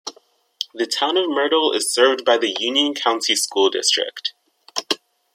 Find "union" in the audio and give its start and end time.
2.59-2.95